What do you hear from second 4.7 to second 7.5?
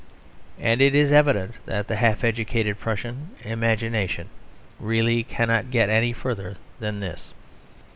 really cannot get any further than this.